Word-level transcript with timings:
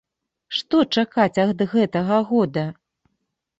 Што 0.59 0.79
чакаць 0.99 1.41
ад 1.45 1.63
гэтага 1.75 2.19
года? 2.33 2.67